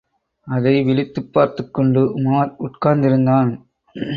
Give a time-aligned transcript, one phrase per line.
[0.47, 3.65] அதை விழித்துப் பார்த்துக் கொண்டு உமார் உட்கார்ந்திருந்தான்.